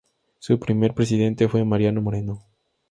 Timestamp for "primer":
0.59-0.95